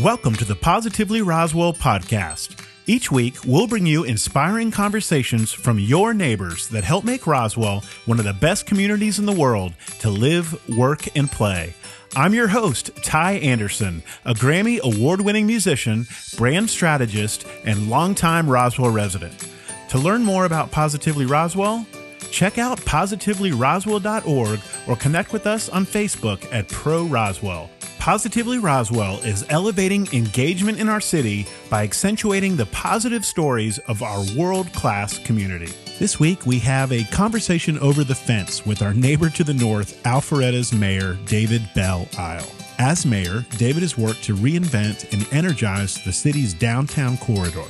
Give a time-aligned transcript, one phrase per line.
[0.00, 2.66] Welcome to the Positively Roswell podcast.
[2.86, 8.18] Each week, we'll bring you inspiring conversations from your neighbors that help make Roswell one
[8.18, 11.74] of the best communities in the world to live, work, and play.
[12.16, 16.06] I'm your host, Ty Anderson, a Grammy award winning musician,
[16.38, 19.46] brand strategist, and longtime Roswell resident.
[19.90, 21.86] To learn more about Positively Roswell,
[22.32, 27.70] check out positivelyroswell.org or connect with us on Facebook at Pro Roswell.
[27.98, 34.24] Positively Roswell is elevating engagement in our city by accentuating the positive stories of our
[34.36, 35.72] world class community.
[36.00, 40.02] This week, we have a conversation over the fence with our neighbor to the north,
[40.02, 42.50] Alpharetta's Mayor, David Belle Isle.
[42.80, 47.62] As mayor, David has worked to reinvent and energize the city's downtown corridor.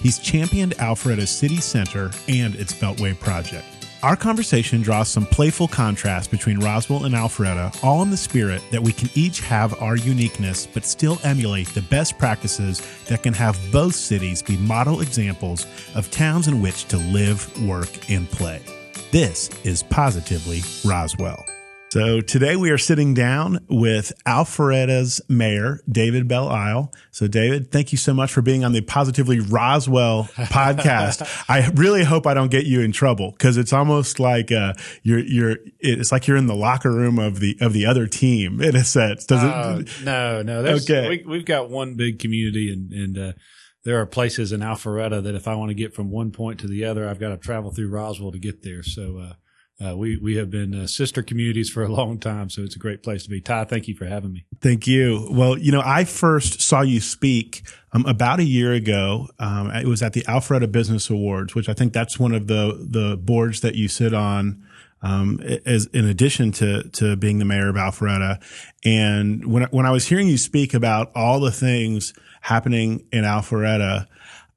[0.00, 3.79] He's championed Alpharetta's city center and its Beltway project.
[4.02, 8.82] Our conversation draws some playful contrast between Roswell and Alpharetta, all in the spirit that
[8.82, 13.60] we can each have our uniqueness but still emulate the best practices that can have
[13.70, 18.62] both cities be model examples of towns in which to live, work, and play.
[19.10, 21.44] This is Positively Roswell.
[21.92, 26.92] So today we are sitting down with Alpharetta's mayor, David Belle Isle.
[27.10, 31.44] So David, thank you so much for being on the Positively Roswell podcast.
[31.48, 35.18] I really hope I don't get you in trouble because it's almost like uh, you're
[35.18, 38.76] you're it's like you're in the locker room of the of the other team in
[38.76, 39.24] a sense.
[39.24, 39.90] Does uh, it?
[40.04, 40.60] No, no.
[40.60, 43.18] okay, we, have got one big community and and.
[43.18, 43.32] Uh,
[43.82, 46.66] there are places in Alpharetta that if I want to get from one point to
[46.66, 48.82] the other, I've got to travel through Roswell to get there.
[48.82, 49.32] So,
[49.84, 52.78] uh, we we have been uh, sister communities for a long time, so it's a
[52.78, 53.40] great place to be.
[53.40, 54.44] Ty, thank you for having me.
[54.60, 55.26] Thank you.
[55.30, 59.28] Well, you know, I first saw you speak um, about a year ago.
[59.38, 62.86] Um, it was at the Alpharetta Business Awards, which I think that's one of the
[62.90, 64.66] the boards that you sit on.
[65.02, 68.38] Um, as in addition to to being the mayor of Alpharetta,
[68.84, 74.06] and when when I was hearing you speak about all the things happening in Alpharetta,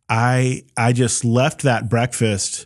[0.10, 2.66] I I just left that breakfast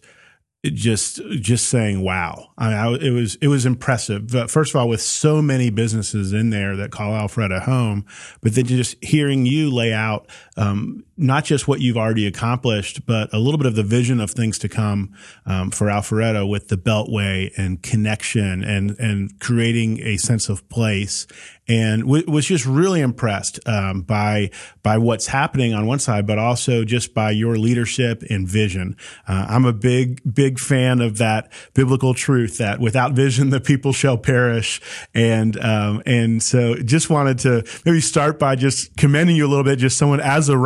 [0.73, 2.51] just just saying wow.
[2.57, 4.27] I mean, I, it was it was impressive.
[4.31, 8.05] But first of all with so many businesses in there that call Alpharetta home
[8.41, 13.31] but then just hearing you lay out um, not just what you've already accomplished but
[13.33, 15.13] a little bit of the vision of things to come
[15.45, 21.27] um, for alpharetta with the beltway and connection and and creating a sense of place
[21.67, 24.49] and w- was just really impressed um, by
[24.83, 28.95] by what's happening on one side, but also just by your leadership and vision.
[29.27, 33.91] Uh, I'm a big big fan of that biblical truth that without vision the people
[33.91, 34.81] shall perish,
[35.13, 39.65] and um, and so just wanted to maybe start by just commending you a little
[39.65, 40.57] bit, just someone as a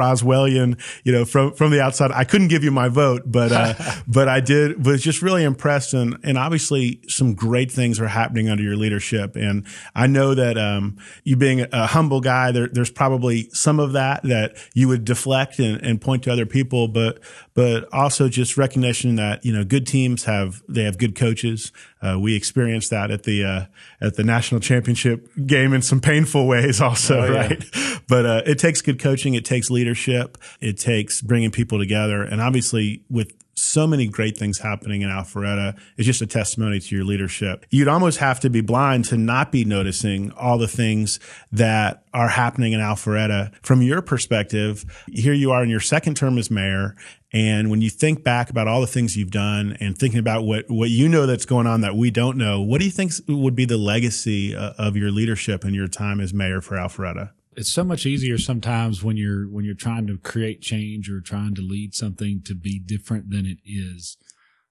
[0.42, 2.12] Roswellian, you know, from from the outside.
[2.12, 3.74] I couldn't give you my vote, but uh,
[4.08, 8.50] but I did was just really impressed, and and obviously some great things are happening
[8.50, 9.66] under your leadership, and
[9.96, 10.58] I know that.
[10.58, 15.06] Um, you being a humble guy, there, there's probably some of that that you would
[15.06, 17.20] deflect and, and point to other people, but
[17.54, 21.72] but also just recognition that you know good teams have they have good coaches.
[22.02, 23.66] Uh, we experienced that at the uh,
[24.00, 27.48] at the national championship game in some painful ways, also, oh, yeah.
[27.48, 27.66] right?
[28.08, 32.42] But uh, it takes good coaching, it takes leadership, it takes bringing people together, and
[32.42, 33.32] obviously with
[33.62, 35.78] so many great things happening in Alpharetta.
[35.98, 37.66] It's just a testimony to your leadership.
[37.70, 41.20] You'd almost have to be blind to not be noticing all the things
[41.52, 43.54] that are happening in Alpharetta.
[43.62, 46.96] From your perspective, here you are in your second term as mayor.
[47.32, 50.66] And when you think back about all the things you've done and thinking about what,
[50.70, 53.56] what you know that's going on that we don't know, what do you think would
[53.56, 57.32] be the legacy uh, of your leadership and your time as mayor for Alpharetta?
[57.56, 61.54] It's so much easier sometimes when you're when you're trying to create change or trying
[61.56, 64.18] to lead something to be different than it is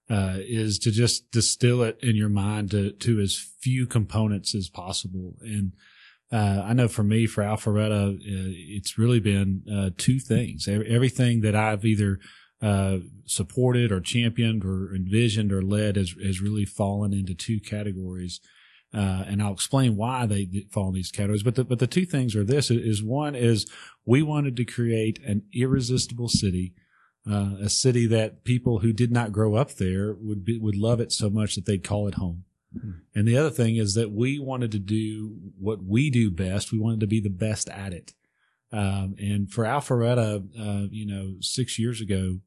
[0.09, 4.69] uh, is to just distill it in your mind to to as few components as
[4.69, 5.73] possible and
[6.31, 10.67] uh, I know for me, for Alpharetta, uh, it's really been uh, two things.
[10.67, 12.19] Everything that I've either
[12.61, 18.39] uh, supported or championed or envisioned or led has, has really fallen into two categories.
[18.93, 21.43] Uh, and I'll explain why they fall in these categories.
[21.43, 23.65] But the, but the two things are this is one is
[24.05, 26.73] we wanted to create an irresistible city,
[27.29, 30.99] uh, a city that people who did not grow up there would be, would love
[30.99, 32.43] it so much that they'd call it home.
[32.77, 32.91] Mm-hmm.
[33.15, 36.71] And the other thing is that we wanted to do what we do best.
[36.71, 38.13] We wanted to be the best at it.
[38.73, 42.39] Um, and for Alpharetta, uh, you know, six years ago,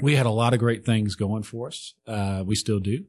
[0.00, 1.94] we had a lot of great things going for us.
[2.06, 3.04] Uh, we still do.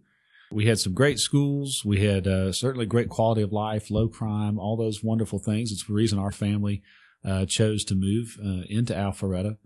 [0.51, 1.83] We had some great schools.
[1.83, 5.71] We had uh, certainly great quality of life, low crime, all those wonderful things.
[5.71, 6.81] It's the reason our family
[7.23, 9.57] uh, chose to move uh, into Alpharetta.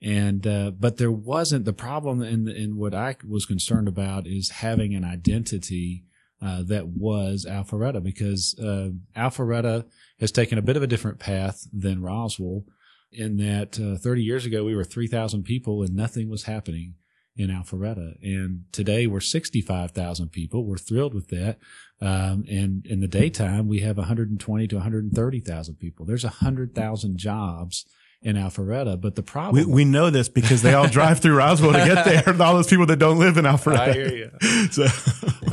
[0.00, 4.50] And uh, but there wasn't the problem in in what I was concerned about is
[4.50, 6.04] having an identity
[6.40, 9.86] uh, that was Alpharetta because uh, Alpharetta
[10.20, 12.64] has taken a bit of a different path than Roswell.
[13.10, 16.94] in that uh, 30 years ago we were 3,000 people and nothing was happening
[17.38, 18.16] in Alpharetta.
[18.22, 20.64] And today we're 65,000 people.
[20.64, 21.58] We're thrilled with that.
[22.00, 26.04] Um, and in the daytime, we have 120 to 130,000 people.
[26.04, 27.86] There's 100,000 jobs
[28.20, 29.00] in Alpharetta.
[29.00, 32.04] But the problem we, we know this because they all drive through Roswell to get
[32.04, 32.42] there.
[32.42, 33.78] All those people that don't live in Alpharetta.
[33.78, 34.30] I hear you.
[34.70, 34.86] so,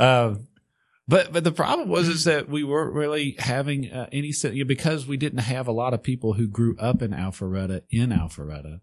[0.04, 0.48] um,
[1.08, 4.68] but but the problem was is that we weren't really having uh, any you know,
[4.68, 8.80] because we didn't have a lot of people who grew up in Alpharetta in Alpharetta.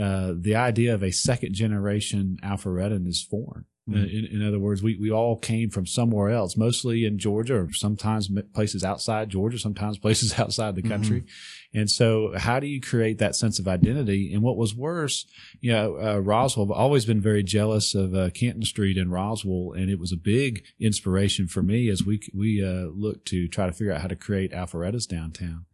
[0.00, 3.64] Uh, the idea of a second generation Alpharettan is foreign.
[3.88, 4.04] Mm-hmm.
[4.06, 7.68] In, in, other words, we, we all came from somewhere else, mostly in Georgia or
[7.70, 11.20] sometimes places outside Georgia, sometimes places outside the country.
[11.20, 11.78] Mm-hmm.
[11.80, 14.32] And so how do you create that sense of identity?
[14.32, 15.26] And what was worse,
[15.60, 19.74] you know, uh, Roswell, I've always been very jealous of uh, Canton Street in Roswell.
[19.76, 23.66] And it was a big inspiration for me as we, we uh, looked to try
[23.66, 25.66] to figure out how to create Alpharetta's downtown.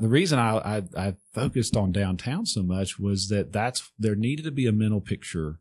[0.00, 4.44] The reason I, I, I focused on downtown so much was that that's, there needed
[4.44, 5.58] to be a mental picture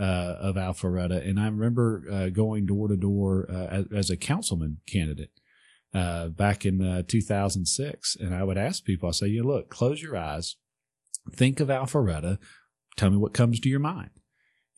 [0.00, 1.28] uh, of Alpharetta.
[1.28, 5.30] And I remember uh, going door to door uh, as, as, a councilman candidate
[5.92, 8.16] uh, back in uh, 2006.
[8.18, 10.56] And I would ask people, I say, you look, close your eyes,
[11.30, 12.38] think of Alpharetta,
[12.96, 14.10] tell me what comes to your mind.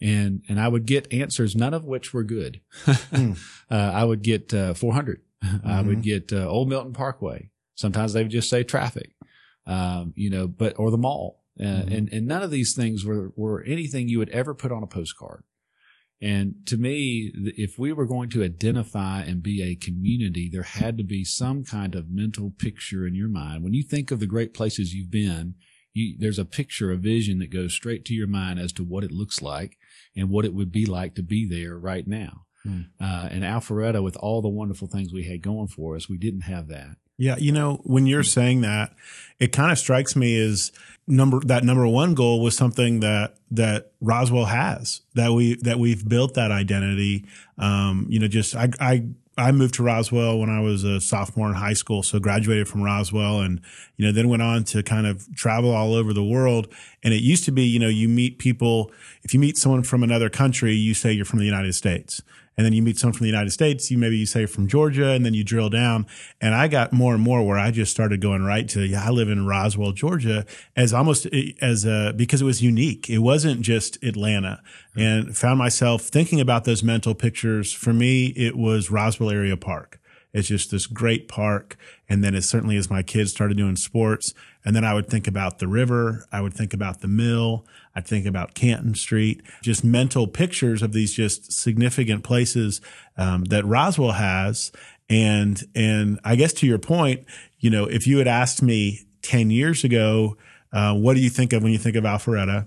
[0.00, 2.60] And, and I would get answers, none of which were good.
[2.84, 3.38] mm.
[3.70, 5.22] I would get 400.
[5.44, 5.68] Mm-hmm.
[5.68, 6.28] I would mm-hmm.
[6.28, 7.51] get Old Milton Parkway.
[7.74, 9.12] Sometimes they would just say traffic,
[9.66, 11.40] um, you know, but, or the mall.
[11.60, 11.92] Uh, mm-hmm.
[11.92, 14.86] and, and none of these things were, were anything you would ever put on a
[14.86, 15.44] postcard.
[16.20, 20.96] And to me, if we were going to identify and be a community, there had
[20.98, 23.64] to be some kind of mental picture in your mind.
[23.64, 25.56] When you think of the great places you've been,
[25.92, 29.02] you, there's a picture, a vision that goes straight to your mind as to what
[29.02, 29.76] it looks like
[30.16, 32.46] and what it would be like to be there right now.
[32.64, 32.86] Mm.
[33.00, 36.42] Uh, and Alpharetta, with all the wonderful things we had going for us, we didn't
[36.42, 36.96] have that.
[37.22, 38.94] Yeah, you know, when you're saying that,
[39.38, 40.72] it kind of strikes me as
[41.06, 46.08] number that number one goal was something that that Roswell has that we that we've
[46.08, 47.24] built that identity.
[47.58, 49.04] Um, you know, just I I
[49.38, 52.82] I moved to Roswell when I was a sophomore in high school, so graduated from
[52.82, 53.60] Roswell and,
[53.96, 56.74] you know, then went on to kind of travel all over the world.
[57.04, 58.90] And it used to be, you know, you meet people,
[59.22, 62.20] if you meet someone from another country, you say you're from the United States
[62.56, 65.10] and then you meet someone from the United States, you maybe you say from Georgia,
[65.10, 66.06] and then you drill down.
[66.40, 69.10] And I got more and more where I just started going right to, yeah, I
[69.10, 70.44] live in Roswell, Georgia,
[70.76, 73.08] as almost eh, as a, because it was unique.
[73.08, 74.62] It wasn't just Atlanta
[74.94, 77.72] and found myself thinking about those mental pictures.
[77.72, 79.98] For me, it was Roswell Area Park.
[80.32, 81.76] It's just this great park.
[82.08, 84.34] And then as certainly as my kids started doing sports,
[84.64, 86.24] and then I would think about the river.
[86.30, 87.66] I would think about the mill.
[87.94, 92.80] I'd think about Canton Street, just mental pictures of these just significant places
[93.16, 94.72] um, that Roswell has.
[95.10, 97.24] And, and I guess to your point,
[97.58, 100.36] you know, if you had asked me 10 years ago,
[100.72, 102.66] uh, what do you think of when you think of Alpharetta?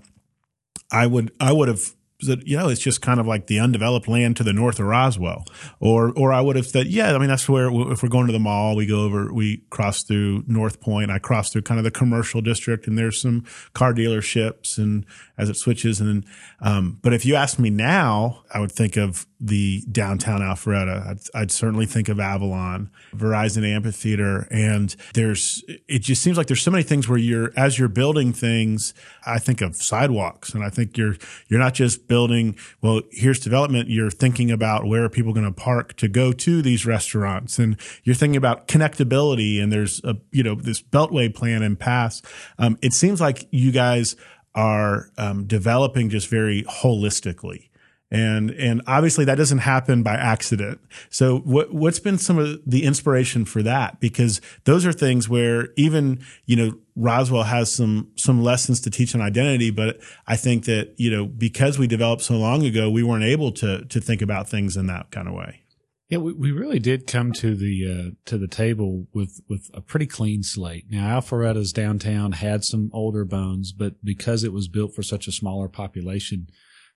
[0.92, 4.08] I would, I would have that you know it's just kind of like the undeveloped
[4.08, 5.44] land to the north of Roswell,
[5.80, 8.32] or or I would have said yeah I mean that's where if we're going to
[8.32, 11.10] the mall we go over we cross through North Point.
[11.10, 15.04] I cross through kind of the commercial district and there's some car dealerships and
[15.38, 16.00] as it switches.
[16.00, 16.24] And
[16.60, 21.06] um, but if you ask me now I would think of the downtown Alpharetta.
[21.06, 24.48] I'd, I'd certainly think of Avalon Verizon Amphitheater.
[24.50, 28.32] And there's it just seems like there's so many things where you're as you're building
[28.32, 28.94] things
[29.26, 30.54] I think of sidewalks.
[30.54, 31.16] And I think you're
[31.48, 33.90] you're not just building, well, here's development.
[33.90, 37.58] You're thinking about where are people going to park to go to these restaurants.
[37.58, 39.62] And you're thinking about connectability.
[39.62, 42.22] And there's a, you know, this beltway plan and pass.
[42.58, 44.16] Um, it seems like you guys
[44.56, 47.68] are um, developing just very holistically.
[48.10, 50.80] And, and obviously that doesn't happen by accident.
[51.10, 53.98] So what, what's been some of the inspiration for that?
[54.00, 59.14] Because those are things where even, you know, Roswell has some, some lessons to teach
[59.14, 63.02] on identity, but I think that, you know, because we developed so long ago, we
[63.02, 65.62] weren't able to, to think about things in that kind of way.
[66.08, 69.80] Yeah, we, we really did come to the uh, to the table with with a
[69.80, 70.86] pretty clean slate.
[70.88, 75.32] Now, Alpharetta's downtown had some older bones, but because it was built for such a
[75.32, 76.46] smaller population,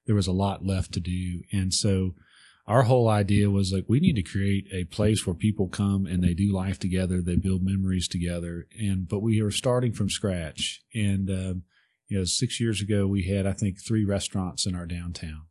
[0.07, 1.43] there was a lot left to do.
[1.53, 2.15] And so
[2.67, 6.23] our whole idea was like, we need to create a place where people come and
[6.23, 7.21] they do life together.
[7.21, 8.69] They build memories together.
[8.79, 10.81] And, but we are starting from scratch.
[10.95, 11.63] And, um,
[12.07, 15.43] you know, six years ago, we had, I think, three restaurants in our downtown.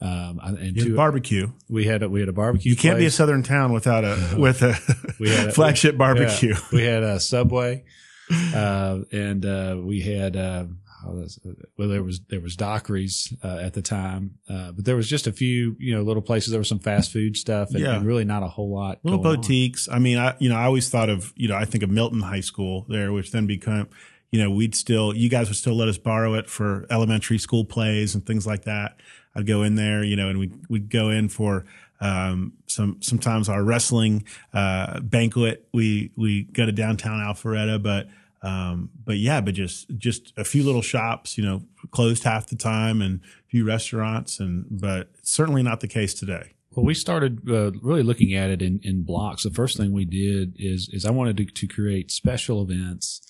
[0.00, 1.52] Um, and two, barbecue.
[1.70, 2.70] We had a, we had a barbecue.
[2.70, 3.02] You can't place.
[3.02, 4.76] be a southern town without a with a,
[5.18, 6.54] we had a flagship barbecue.
[6.54, 7.84] Yeah, we had a Subway,
[8.54, 10.66] uh, and uh, we had uh,
[11.06, 15.26] well, there was there was Dockery's uh, at the time, uh, but there was just
[15.26, 16.50] a few you know little places.
[16.50, 17.96] There was some fast food stuff, and, yeah.
[17.96, 18.98] and really not a whole lot.
[19.02, 19.88] Little boutiques.
[19.88, 19.96] On.
[19.96, 22.20] I mean, I you know I always thought of you know I think of Milton
[22.20, 23.88] High School there, which then became
[24.30, 27.64] you know, we'd still, you guys would still let us borrow it for elementary school
[27.64, 28.96] plays and things like that.
[29.36, 31.66] I'd go in there, you know, and we we'd go in for
[32.00, 34.24] um, some sometimes our wrestling
[34.54, 35.68] uh, banquet.
[35.72, 38.08] We we go to downtown Alpharetta, but
[38.42, 42.56] um, but yeah, but just just a few little shops, you know, closed half the
[42.56, 46.52] time, and a few restaurants, and but certainly not the case today.
[46.74, 49.44] Well, we started uh, really looking at it in, in blocks.
[49.44, 53.20] The first thing we did is is I wanted to, to create special events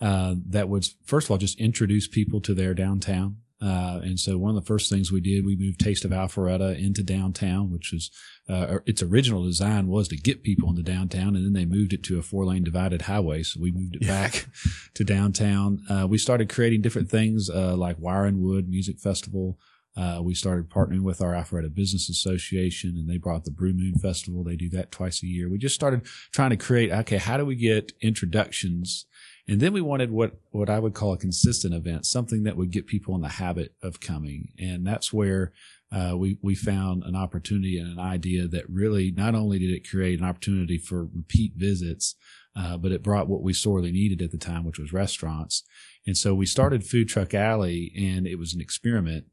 [0.00, 3.36] uh, that would first of all just introduce people to their downtown.
[3.62, 6.76] Uh, and so one of the first things we did, we moved Taste of Alpharetta
[6.82, 8.10] into downtown, which was
[8.48, 12.02] uh, its original design was to get people into downtown, and then they moved it
[12.04, 13.42] to a four lane divided highway.
[13.44, 14.22] So we moved it yeah.
[14.22, 14.46] back
[14.94, 15.80] to downtown.
[15.88, 19.58] Uh, we started creating different things uh, like Wire and Wood Music Festival.
[19.94, 23.94] Uh, we started partnering with our Alpharetta Business Association, and they brought the Brew Moon
[23.94, 24.42] Festival.
[24.42, 25.50] They do that twice a year.
[25.50, 26.90] We just started trying to create.
[26.90, 29.06] Okay, how do we get introductions?
[29.48, 32.70] And then we wanted what, what I would call a consistent event, something that would
[32.70, 34.48] get people in the habit of coming.
[34.58, 35.52] And that's where
[35.92, 39.88] uh, we we found an opportunity and an idea that really not only did it
[39.88, 42.14] create an opportunity for repeat visits,
[42.56, 45.64] uh, but it brought what we sorely needed at the time, which was restaurants.
[46.06, 49.26] And so we started Food Truck Alley, and it was an experiment.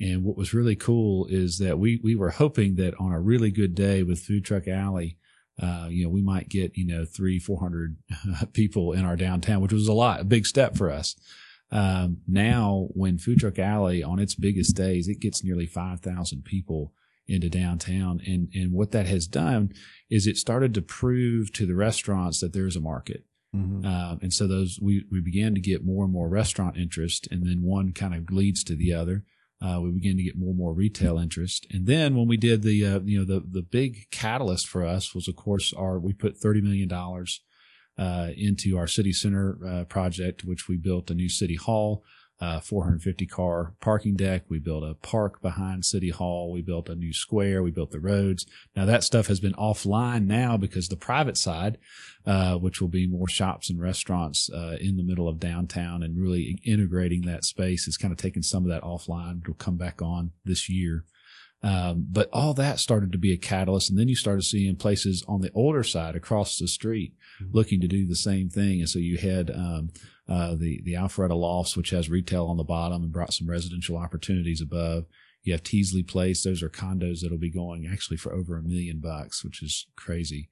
[0.00, 3.52] And what was really cool is that we we were hoping that on a really
[3.52, 5.16] good day with Food Truck Alley,
[5.60, 7.96] uh, you know, we might get you know three four hundred
[8.52, 11.16] people in our downtown, which was a lot, a big step for us.
[11.72, 16.92] Um, now, when Food Truck Alley on its biggest days, it gets nearly 5,000 people
[17.28, 18.20] into downtown.
[18.26, 19.72] And, and what that has done
[20.10, 23.24] is it started to prove to the restaurants that there's a market.
[23.54, 23.86] Mm-hmm.
[23.86, 27.46] Uh, and so those, we, we began to get more and more restaurant interest and
[27.46, 29.24] then one kind of leads to the other.
[29.62, 31.66] Uh, we began to get more and more retail interest.
[31.70, 35.14] And then when we did the, uh, you know, the, the big catalyst for us
[35.14, 36.90] was, of course, our, we put $30 million
[37.98, 42.02] uh, into our city center uh, project, which we built a new city hall,
[42.40, 44.44] uh, 450 car parking deck.
[44.48, 46.50] We built a park behind city hall.
[46.50, 47.62] We built a new square.
[47.62, 48.46] We built the roads.
[48.74, 51.78] Now that stuff has been offline now because the private side,
[52.26, 56.20] uh, which will be more shops and restaurants uh, in the middle of downtown and
[56.20, 59.42] really integrating that space, is kind of taking some of that offline.
[59.42, 61.04] It'll come back on this year.
[61.62, 63.90] Um, but all that started to be a catalyst.
[63.90, 67.54] And then you started seeing places on the older side across the street mm-hmm.
[67.54, 68.80] looking to do the same thing.
[68.80, 69.90] And so you had, um,
[70.30, 73.96] uh, the, the Alpharetta Lofts, which has retail on the bottom and brought some residential
[73.96, 75.06] opportunities above.
[75.42, 76.44] You have Teasley Place.
[76.44, 80.48] Those are condos that'll be going actually for over a million bucks, which is crazy.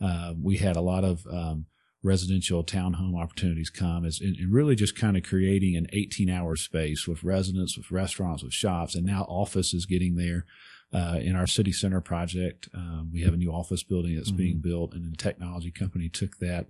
[0.00, 1.66] Uh, we had a lot of, um,
[2.02, 7.08] residential townhome opportunities come is and, really just kind of creating an 18 hour space
[7.08, 10.44] with residents, with restaurants, with shops, and now office is getting there.
[10.92, 14.36] Uh, in our city center project, um, we have a new office building that's mm-hmm.
[14.36, 16.66] being built, and a technology company took that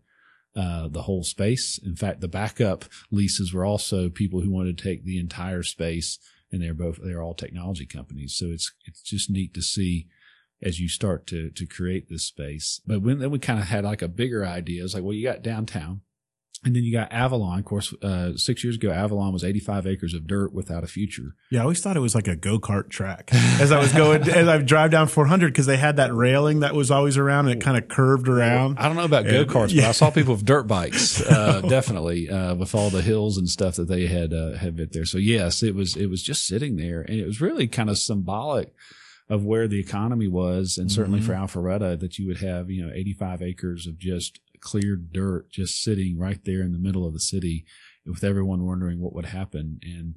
[0.57, 1.79] uh, the whole space.
[1.85, 6.19] In fact, the backup leases were also people who wanted to take the entire space,
[6.53, 8.37] and they're both they're all technology companies.
[8.37, 10.07] So it's it's just neat to see
[10.63, 12.81] as you start to to create this space.
[12.87, 14.85] But when then we kind of had like a bigger idea.
[14.85, 16.03] It's like, well, you got downtown.
[16.65, 17.59] And then you got Avalon.
[17.59, 21.35] Of course, uh, six years ago, Avalon was 85 acres of dirt without a future.
[21.51, 24.23] Yeah, I always thought it was like a go kart track as I was going,
[24.29, 27.61] as I drive down 400 because they had that railing that was always around and
[27.61, 28.79] it kind of curved around.
[28.79, 29.83] I don't know about go karts, yeah.
[29.83, 33.49] but I saw people with dirt bikes, uh, definitely, uh, with all the hills and
[33.49, 35.05] stuff that they had, uh, had bit there.
[35.05, 37.99] So yes, it was, it was just sitting there and it was really kind of
[37.99, 38.73] symbolic
[39.29, 41.29] of where the economy was, and certainly mm-hmm.
[41.29, 45.83] for Alpharetta, that you would have you know 85 acres of just cleared dirt just
[45.83, 47.65] sitting right there in the middle of the city,
[48.07, 49.79] with everyone wondering what would happen.
[49.83, 50.17] And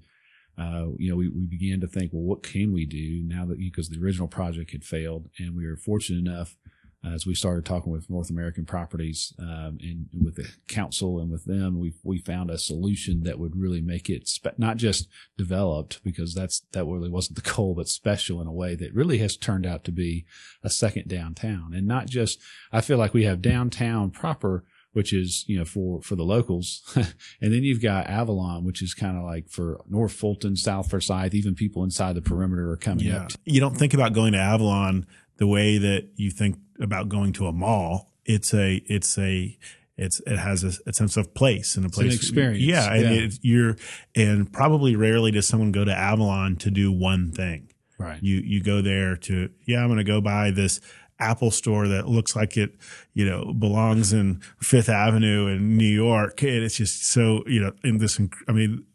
[0.57, 3.59] uh, you know, we, we began to think, well, what can we do now that
[3.59, 6.55] because the original project had failed, and we were fortunate enough
[7.03, 11.45] as we started talking with North American Properties um, and with the council and with
[11.45, 16.03] them, we we found a solution that would really make it spe- not just developed
[16.03, 19.37] because that's that really wasn't the goal, but special in a way that really has
[19.37, 20.25] turned out to be
[20.63, 22.39] a second downtown, and not just.
[22.71, 24.63] I feel like we have downtown proper.
[24.93, 26.81] Which is, you know, for, for the locals.
[26.95, 31.35] and then you've got Avalon, which is kind of like for North Fulton, South Forsyth,
[31.35, 33.23] even people inside the perimeter are coming yeah.
[33.23, 33.31] up.
[33.43, 35.05] You don't think about going to Avalon
[35.37, 38.11] the way that you think about going to a mall.
[38.25, 39.57] It's a, it's a,
[39.97, 42.15] it's, it has a, a sense of place and a place.
[42.15, 42.63] experience.
[42.63, 42.93] Yeah.
[42.93, 43.05] And.
[43.05, 43.75] It, you're,
[44.15, 47.71] and probably rarely does someone go to Avalon to do one thing.
[47.97, 48.21] Right.
[48.21, 50.79] You, you go there to, yeah, I'm going to go buy this
[51.19, 52.75] Apple store that looks like it,
[53.15, 56.43] you know, belongs in Fifth Avenue in New York.
[56.43, 58.85] And it's just so, you know, in this, I mean,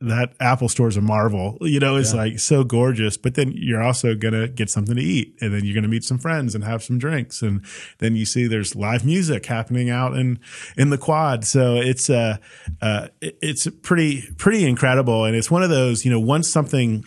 [0.00, 1.58] that Apple store is a marvel.
[1.60, 2.20] You know, it's Yeah.
[2.20, 5.64] like so gorgeous, but then you're also going to get something to eat and then
[5.64, 7.42] you're going to meet some friends and have some drinks.
[7.42, 7.64] And
[7.98, 10.38] then you see there's live music happening out in,
[10.76, 11.44] in the quad.
[11.44, 12.36] So it's, uh,
[12.82, 15.24] uh, it's pretty, pretty incredible.
[15.24, 17.04] And it's one of those, you know, once something,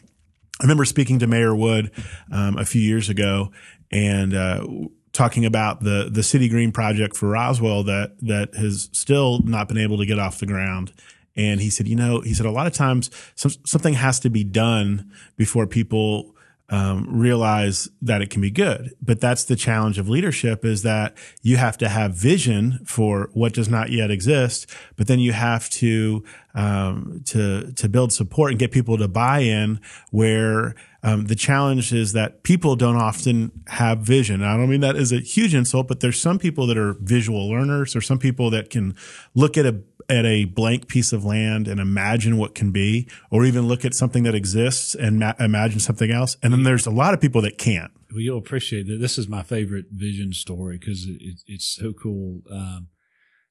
[0.60, 1.92] I remember speaking to Mayor Wood
[2.32, 3.52] um, a few years ago
[3.92, 4.66] and uh,
[5.14, 9.78] talking about the the City Green project for Roswell that that has still not been
[9.78, 10.92] able to get off the ground.
[11.38, 14.30] And he said, you know, he said a lot of times some, something has to
[14.30, 16.36] be done before people
[16.70, 18.94] um, realize that it can be good.
[19.02, 23.54] But that's the challenge of leadership is that you have to have vision for what
[23.54, 26.26] does not yet exist, but then you have to
[26.56, 29.80] um, to to build support and get people to buy in.
[30.12, 34.44] Where um, the challenge is that people don't often have vision.
[34.44, 37.48] I don't mean that as a huge insult, but there's some people that are visual
[37.50, 38.94] learners, or some people that can
[39.36, 43.46] look at a at a blank piece of land and imagine what can be, or
[43.46, 46.38] even look at something that exists and ma- imagine something else.
[46.42, 47.92] And then there's a lot of people that can't.
[48.12, 49.00] Well, you'll appreciate that.
[49.02, 52.42] This is my favorite vision story because it, it, it's so cool.
[52.50, 52.88] Um,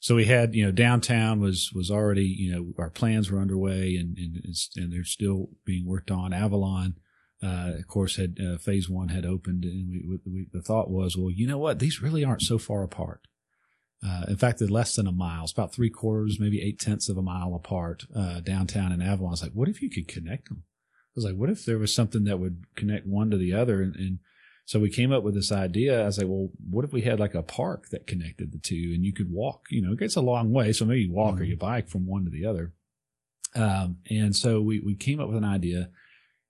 [0.00, 3.96] so we had, you know, downtown was was already, you know, our plans were underway
[3.96, 6.32] and and, it's, and they're still being worked on.
[6.32, 6.94] Avalon,
[7.42, 11.16] uh, of course, had uh, phase one had opened, and we, we, the thought was,
[11.16, 13.20] well, you know what, these really aren't so far apart.
[14.04, 15.44] Uh, in fact, they're less than a mile.
[15.44, 19.30] It's about three quarters, maybe eight tenths of a mile apart, uh, downtown and Avalon.
[19.30, 20.64] I was like, what if you could connect them?
[20.64, 23.82] I was like, what if there was something that would connect one to the other?
[23.82, 24.18] And, and
[24.66, 26.02] so we came up with this idea.
[26.02, 28.92] I was like, well, what if we had like a park that connected the two
[28.94, 30.72] and you could walk, you know, it gets a long way.
[30.72, 32.72] So maybe you walk or you bike from one to the other.
[33.54, 35.88] Um, and so we, we came up with an idea.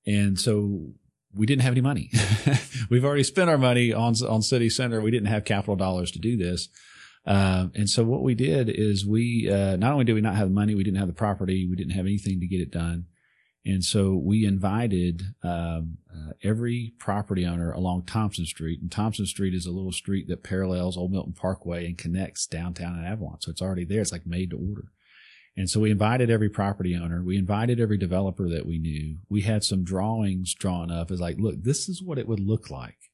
[0.06, 0.94] And so
[1.34, 2.10] we didn't have any money.
[2.90, 5.00] We've already spent our money on, on city center.
[5.00, 6.68] We didn't have capital dollars to do this.
[7.26, 10.48] Um, and so what we did is we, uh, not only did we not have
[10.48, 13.06] the money, we didn't have the property, we didn't have anything to get it done.
[13.64, 18.80] And so we invited um, uh, every property owner along Thompson Street.
[18.80, 22.94] And Thompson Street is a little street that parallels Old Milton Parkway and connects downtown
[22.94, 23.40] and Avalon.
[23.40, 24.02] So it's already there.
[24.02, 24.92] It's like made to order.
[25.56, 27.24] And so we invited every property owner.
[27.24, 29.16] We invited every developer that we knew.
[29.28, 32.70] We had some drawings drawn up as like, look, this is what it would look
[32.70, 33.05] like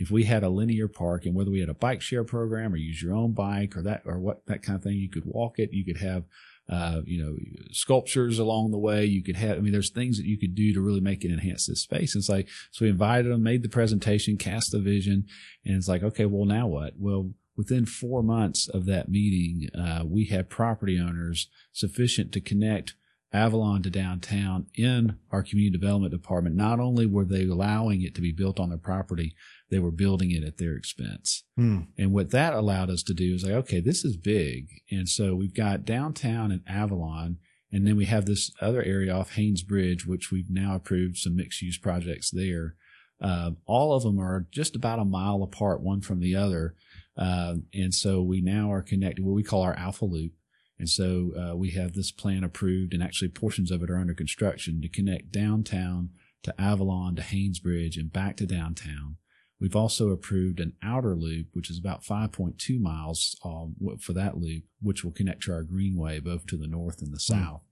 [0.00, 2.78] if we had a linear park and whether we had a bike share program or
[2.78, 5.58] use your own bike or that or what that kind of thing, you could walk
[5.58, 5.68] it.
[5.72, 6.24] You could have
[6.70, 7.36] uh, you know,
[7.72, 9.04] sculptures along the way.
[9.04, 11.32] You could have, I mean, there's things that you could do to really make it
[11.32, 12.14] enhance this space.
[12.14, 15.26] And it's like, so we invited them, made the presentation, cast the vision,
[15.66, 16.94] and it's like, okay, well, now what?
[16.96, 22.94] Well, within four months of that meeting, uh, we had property owners sufficient to connect
[23.32, 26.56] Avalon to downtown in our community development department.
[26.56, 29.34] Not only were they allowing it to be built on their property,
[29.70, 31.44] they were building it at their expense.
[31.56, 31.82] Hmm.
[31.96, 34.68] And what that allowed us to do is like, okay, this is big.
[34.90, 37.38] And so we've got downtown and Avalon,
[37.72, 41.36] and then we have this other area off Haynes Bridge, which we've now approved some
[41.36, 42.74] mixed use projects there.
[43.20, 46.74] Uh, all of them are just about a mile apart, one from the other.
[47.16, 50.32] Uh, and so we now are connected, what we call our Alpha Loop.
[50.78, 54.14] And so uh, we have this plan approved, and actually portions of it are under
[54.14, 56.10] construction to connect downtown
[56.42, 59.16] to Avalon to Haynes Bridge and back to downtown.
[59.60, 64.64] We've also approved an outer loop, which is about 5.2 miles um, for that loop,
[64.80, 67.62] which will connect to our greenway both to the north and the south.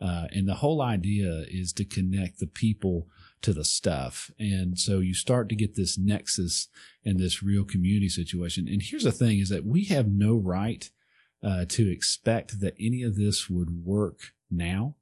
[0.00, 3.06] Uh, and the whole idea is to connect the people
[3.42, 4.30] to the stuff.
[4.38, 6.68] And so you start to get this nexus
[7.04, 8.66] and this real community situation.
[8.68, 10.90] And here's the thing is that we have no right
[11.42, 14.96] uh, to expect that any of this would work now.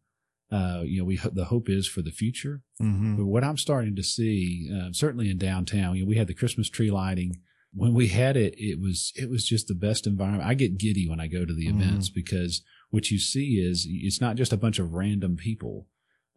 [0.50, 2.62] Uh, you know, we the hope is for the future.
[2.80, 3.16] Mm-hmm.
[3.16, 6.34] But what I'm starting to see, uh, certainly in downtown, you know, we had the
[6.34, 7.36] Christmas tree lighting.
[7.74, 10.48] When we had it, it was it was just the best environment.
[10.48, 11.80] I get giddy when I go to the Mhm.
[11.82, 15.86] events because what you see is it's not just a bunch of random people.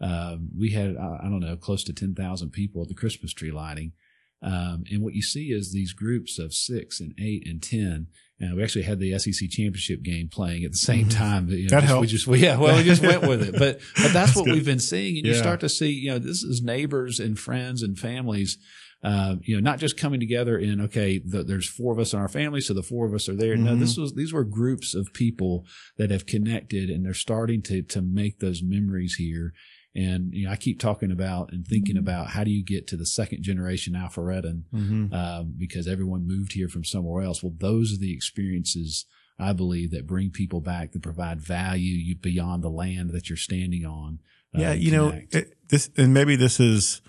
[0.02, 3.32] Um, we had I I don't know close to ten thousand people at the Christmas
[3.34, 3.94] tree lighting,
[4.42, 8.08] um, and what you see is these groups of six and eight and ten.
[8.40, 11.12] And we actually had the SEC championship game playing at the same Mhm.
[11.16, 11.50] time.
[11.50, 12.02] You know, That just- helped.
[12.02, 13.52] We just, we, yeah, well, we just went with it.
[13.52, 14.56] But, but that's, That's what good.
[14.56, 15.18] we've been seeing.
[15.18, 18.58] And you start to see, you know, this is neighbors and friends and families,
[19.04, 22.20] uh, you know, not just coming together in, okay, the, there's four of us in
[22.20, 22.62] our family.
[22.62, 23.56] So the four of us are there.
[23.56, 23.80] No, Mhm.
[23.80, 25.68] this was, these were groups of people
[26.00, 29.54] that have connected and they're starting to, to make those memories here.
[29.94, 32.98] And, you know, I keep talking about and thinking about how do you get to
[32.98, 35.14] the second generation Alpharettan, Mm-hmm.
[35.14, 37.44] um, because everyone moved here from somewhere else.
[37.44, 39.06] Well, those are the experiences
[39.38, 43.86] I believe that bring people back that provide value beyond the land that you're standing
[43.86, 44.20] on.
[44.56, 47.02] uh, Yeah, you know, it, this, and maybe this is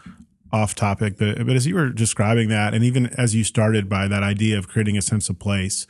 [0.53, 4.09] off topic, but, but as you were describing that, and even as you started by
[4.09, 5.87] that idea of creating a sense of place,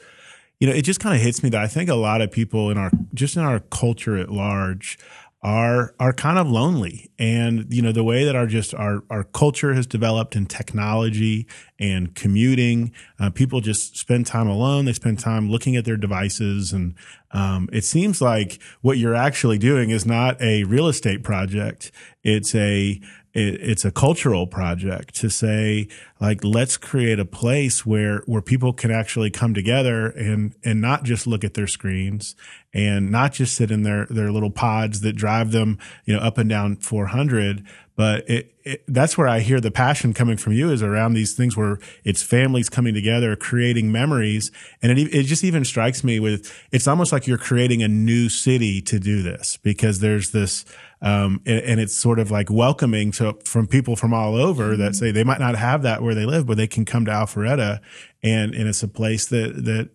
[0.61, 2.71] you know, it just kind of hits me that I think a lot of people
[2.71, 4.99] in our, just in our culture at large,
[5.43, 7.11] are are kind of lonely.
[7.19, 11.47] And you know the way that our just our our culture has developed in technology
[11.81, 14.85] and commuting uh, people just spend time alone.
[14.85, 16.73] They spend time looking at their devices.
[16.73, 16.95] And
[17.33, 21.91] um, it seems like what you're actually doing is not a real estate project.
[22.23, 23.01] It's a
[23.35, 25.89] it, it's a cultural project to say
[26.21, 31.03] like let's create a place where where people can actually come together and and not
[31.03, 32.37] just look at their screens
[32.75, 36.39] and not just sit in their their little pods that drive them you know up
[36.39, 37.65] and down 400
[37.95, 41.35] but it, it, that's where I hear the passion coming from you is around these
[41.35, 44.51] things where it's families coming together, creating memories.
[44.83, 48.31] And it, it just even strikes me with, it's almost like you're creating a new
[48.31, 50.65] city to do this because there's this,
[51.03, 54.95] um, and, and, it's sort of like welcoming to, from people from all over that
[54.95, 57.81] say they might not have that where they live, but they can come to Alpharetta.
[58.23, 59.91] And, and it's a place that, that,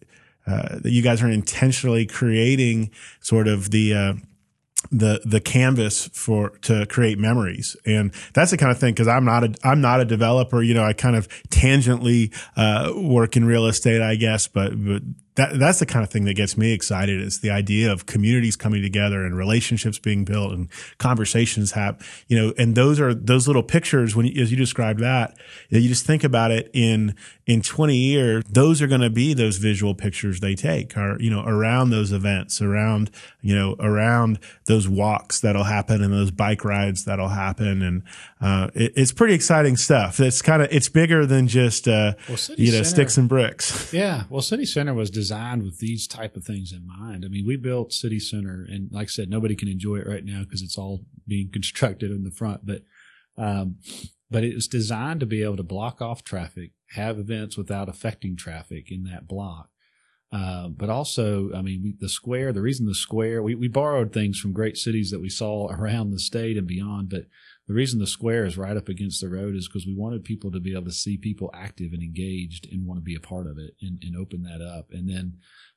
[0.45, 2.91] uh, that you guys are intentionally creating
[3.21, 4.13] sort of the, uh,
[4.91, 7.75] the the canvas for to create memories.
[7.85, 10.61] And that's the kind of thing because i'm not a i'm not a developer.
[10.61, 15.01] You know i kind of tangentially uh, work in real estate i guess but but
[15.37, 18.55] that that's the kind of thing that gets me excited is the idea of communities
[18.55, 21.97] coming together and relationships being built and conversations have
[22.27, 25.37] you know and those are those little pictures when as you described that
[25.69, 29.57] you just think about it in in 20 years those are going to be those
[29.57, 33.09] visual pictures they take are you know around those events around
[33.41, 37.81] you know around those walks that'll happen and those bike rides that'll happen.
[37.81, 38.03] And
[38.41, 40.19] uh, it, it's pretty exciting stuff.
[40.19, 43.93] It's kind of it's bigger than just uh, well, you know Center, sticks and bricks.
[43.93, 44.23] Yeah.
[44.29, 47.25] Well city center was designed designed with these type of things in mind.
[47.25, 50.23] I mean, we built City Center, and like I said, nobody can enjoy it right
[50.23, 52.65] now because it's all being constructed in the front.
[52.65, 52.83] But
[53.37, 53.75] um,
[54.31, 58.37] but it was designed to be able to block off traffic, have events without affecting
[58.37, 59.69] traffic in that block.
[60.31, 64.11] Uh, but also, I mean, we, the square, the reason the square, we, we borrowed
[64.11, 67.25] things from great cities that we saw around the state and beyond, but
[67.67, 70.51] the reason the square is right up against the road is because we wanted people
[70.51, 73.45] to be able to see people active and engaged and want to be a part
[73.45, 74.87] of it and, and open that up.
[74.91, 75.33] And then,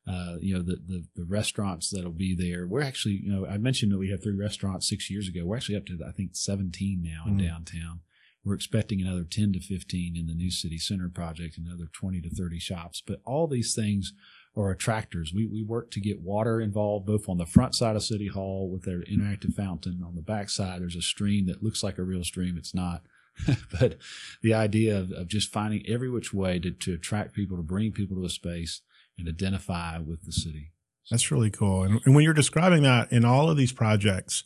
[0.09, 2.67] uh, you know, the, the, the, restaurants that'll be there.
[2.67, 5.45] We're actually, you know, I mentioned that we had three restaurants six years ago.
[5.45, 7.47] We're actually up to, I think, 17 now in mm-hmm.
[7.47, 8.01] downtown.
[8.45, 12.31] We're expecting another 10 to 15 in the new city center project, another 20 to
[12.31, 13.03] 30 shops.
[13.05, 14.15] But all these things
[14.55, 15.33] or attractors.
[15.35, 18.69] We, we work to get water involved both on the front side of City Hall
[18.71, 20.03] with their interactive fountain.
[20.05, 22.57] On the back side, there's a stream that looks like a real stream.
[22.57, 23.03] It's not.
[23.81, 23.97] but
[24.43, 27.93] the idea of, of just finding every which way to, to attract people, to bring
[27.93, 28.83] people to a space
[29.19, 30.73] and identify with the city.
[31.11, 31.85] That's really cool.
[31.85, 34.45] And, and when you're describing that in all of these projects,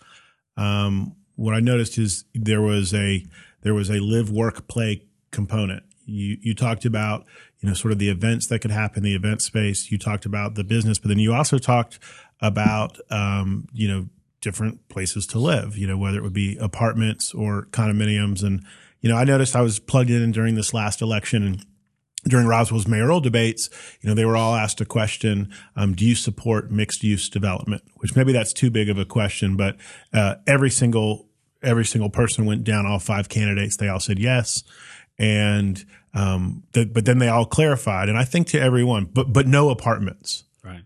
[0.57, 3.25] um, what I noticed is there was a
[3.63, 5.83] there was a live work play component.
[6.07, 7.25] You you talked about
[7.65, 9.91] you know, sort of the events that could happen, the event space.
[9.91, 11.99] You talked about the business, but then you also talked
[12.43, 14.07] about, um, you know,
[14.43, 18.43] different places to live, you know, whether it would be apartments or condominiums.
[18.43, 18.63] And,
[19.01, 21.65] you know, I noticed I was plugged in during this last election and
[22.29, 23.71] during Roswell's mayoral debates,
[24.03, 27.83] you know, they were all asked a question, um, do you support mixed use development?
[27.97, 29.79] Which maybe that's too big of a question, but,
[30.13, 31.31] uh, every single,
[31.63, 33.79] every single person went down all five candidates.
[33.79, 34.65] They all said yes.
[35.19, 39.47] And, um, the, but then they all clarified, and I think to everyone, but but
[39.47, 40.45] no apartments.
[40.65, 40.83] Right.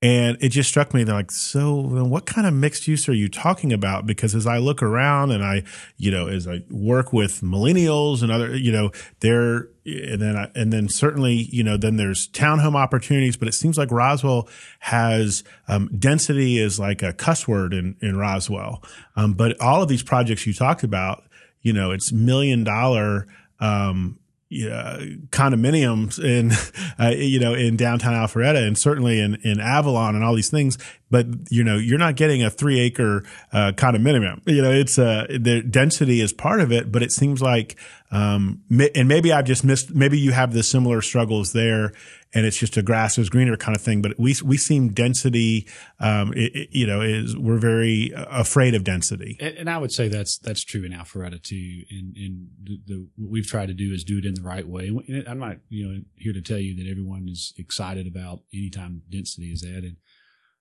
[0.00, 3.28] And it just struck me, they're like, so what kind of mixed use are you
[3.28, 4.06] talking about?
[4.06, 5.64] Because as I look around and I,
[5.96, 10.52] you know, as I work with millennials and other, you know, they're, and then, I,
[10.54, 15.42] and then certainly, you know, then there's townhome opportunities, but it seems like Roswell has,
[15.66, 18.84] um, density is like a cuss word in, in Roswell.
[19.16, 21.24] Um, but all of these projects you talked about,
[21.60, 23.26] you know, it's million dollar,
[23.60, 24.18] um,
[24.50, 24.98] uh,
[25.30, 26.52] condominiums in,
[26.98, 30.78] uh, you know, in downtown Alpharetta and certainly in, in Avalon and all these things.
[31.10, 34.40] But, you know, you're not getting a three acre, uh, condominium.
[34.46, 37.78] You know, it's, uh, the density is part of it, but it seems like,
[38.10, 38.62] um,
[38.94, 41.92] and maybe I've just missed, maybe you have the similar struggles there
[42.34, 44.02] and it's just a grass is greener kind of thing.
[44.02, 45.66] But we we seem density,
[46.00, 49.36] um, it, it, you know, is we're very afraid of density.
[49.40, 51.84] And, I would say that's that's true in Alpharetta too.
[51.90, 54.66] And and the, the, what we've tried to do is do it in the right
[54.66, 54.90] way.
[55.26, 59.48] I'm not you know here to tell you that everyone is excited about anytime density
[59.52, 59.96] is added.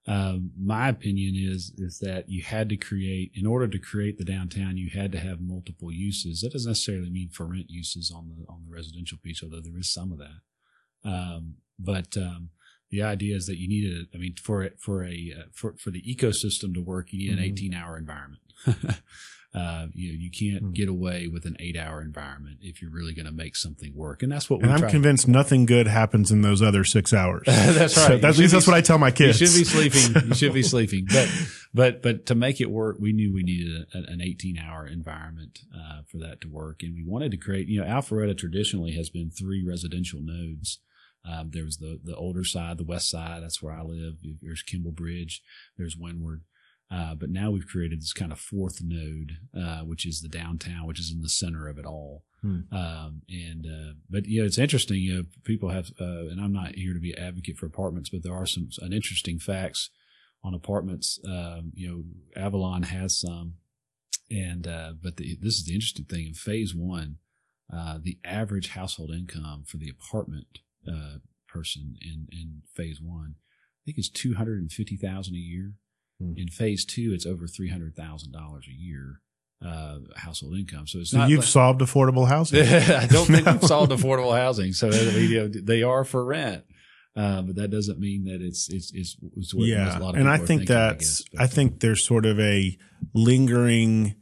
[0.08, 4.24] Um, my opinion is is that you had to create in order to create the
[4.24, 8.30] downtown you had to have multiple uses that doesn't necessarily mean for rent uses on
[8.30, 10.40] the on the residential piece although there is some of that
[11.04, 12.52] um, but um,
[12.90, 15.76] the idea is that you need a, I mean, for it for a uh, for
[15.78, 17.54] for the ecosystem to work, you need an mm-hmm.
[17.54, 18.42] 18 hour environment.
[19.58, 20.72] Uh, you know, you can't Hmm.
[20.74, 24.32] get away with an eight-hour environment if you're really going to make something work, and
[24.32, 27.44] that's what And I'm convinced nothing good happens in those other six hours.
[27.48, 28.22] That's So right.
[28.22, 29.42] that's, at least that's what I tell my kids.
[29.42, 30.28] you should be sleeping.
[30.30, 31.08] You should be sleeping.
[31.12, 31.30] But
[31.74, 35.60] but but to make it work, we knew we needed a, an 18 hour environment
[35.76, 37.68] uh, for that to work, and we wanted to create.
[37.68, 40.80] You know, Alpharetta traditionally has been three residential nodes.
[41.26, 43.42] Um, there was the the older side, the west side.
[43.44, 44.16] That's where I live.
[44.42, 45.42] There's Kimball Bridge.
[45.78, 46.42] There's Windward.
[46.90, 50.86] Uh, but now we've created this kind of fourth node, uh, which is the downtown,
[50.86, 52.24] which is in the center of it all.
[52.42, 52.62] Hmm.
[52.72, 56.54] Um, and, uh, but you know, it's interesting, you know, people have, uh, and I'm
[56.54, 59.90] not here to be an advocate for apartments, but there are some, an interesting facts
[60.44, 61.20] on apartments.
[61.28, 63.56] Um, you know, Avalon has some
[64.30, 67.18] and, uh, but the, this is the interesting thing in phase one,
[67.74, 73.80] uh, the average household income for the apartment, uh, person in, in phase one, I
[73.86, 75.74] think is 250,000 a year.
[76.22, 76.34] Hmm.
[76.38, 77.94] In phase two, it's over $300,000
[78.68, 79.22] a year,
[79.66, 80.88] uh, household income.
[80.88, 82.62] So it's so not you've like- solved affordable housing.
[82.62, 83.52] I don't think No.
[83.54, 84.74] we've solved affordable housing.
[84.74, 86.64] So you know, they are for rent,
[87.16, 90.20] uh, but that doesn't mean that it's it's it's, it's what yeah, a lot of
[90.20, 91.42] and I think thinking, that's guess.
[91.42, 92.78] I, think there's sort of a
[93.14, 94.16] lingering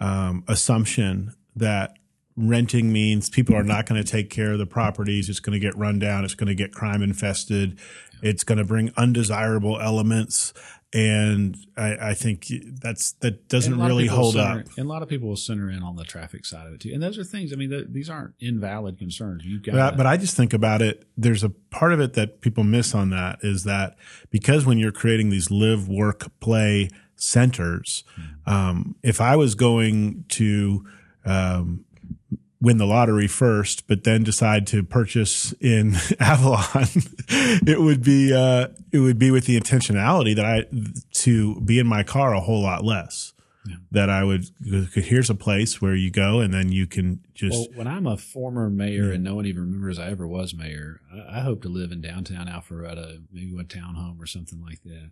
[0.00, 1.94] um, assumption that
[2.36, 5.28] renting means people are not going to take care of the properties.
[5.28, 6.24] It's going to get run down.
[6.24, 7.78] It's going to get crime infested.
[8.22, 10.52] It's going to bring undesirable elements,
[10.94, 12.46] and I, I think
[12.80, 14.66] that's that doesn't a lot of really hold center- up.
[14.78, 16.90] And a lot of people will center in on the traffic side of it too.
[16.94, 17.52] And those are things.
[17.52, 19.44] I mean, th- these aren't invalid concerns.
[19.44, 21.06] You've got, But I, but I just think about it.
[21.16, 23.96] There's a part of it that people miss on that is that
[24.30, 28.04] because when you're creating these live, work, play centers,
[28.46, 30.86] um, if I was going to
[31.26, 31.84] um,
[32.60, 36.88] win the lottery first, but then decide to purchase in Avalon,
[37.28, 40.64] it would be uh, it would be with the intentionality that I
[41.22, 43.32] to be in my car a whole lot less.
[43.66, 43.76] Yeah.
[43.90, 44.46] That I would
[44.94, 48.16] here's a place where you go and then you can just well, when I'm a
[48.16, 51.68] former mayor and no one even remembers I ever was mayor, I, I hope to
[51.68, 55.10] live in downtown Alpharetta, maybe a townhome or something like that,